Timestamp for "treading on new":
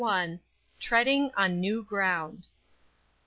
0.79-1.83